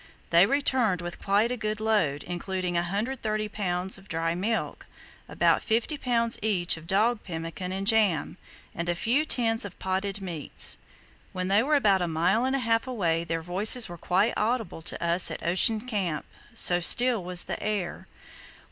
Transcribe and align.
They 0.31 0.47
returned 0.47 0.99
with 0.99 1.21
quite 1.21 1.51
a 1.51 1.55
good 1.55 1.79
load, 1.79 2.23
including 2.23 2.73
130 2.73 3.47
lbs. 3.49 3.99
of 3.99 4.07
dry 4.07 4.33
milk, 4.33 4.87
about 5.29 5.61
50 5.61 5.95
lbs. 5.95 6.39
each 6.41 6.75
of 6.75 6.87
dog 6.87 7.21
pemmican 7.23 7.71
and 7.71 7.85
jam, 7.85 8.37
and 8.73 8.89
a 8.89 8.95
few 8.95 9.23
tins 9.25 9.63
of 9.63 9.77
potted 9.77 10.19
meats. 10.19 10.79
When 11.33 11.49
they 11.49 11.61
were 11.61 11.75
about 11.75 12.01
a 12.01 12.07
mile 12.07 12.45
and 12.45 12.55
a 12.55 12.59
half 12.65 12.87
away 12.87 13.23
their 13.23 13.43
voices 13.43 13.87
were 13.87 13.95
quite 13.99 14.33
audible 14.35 14.81
to 14.81 15.03
us 15.05 15.29
at 15.29 15.45
Ocean 15.45 15.79
Camp, 15.79 16.25
so 16.51 16.79
still 16.79 17.23
was 17.23 17.43
the 17.43 17.61
air. 17.61 18.07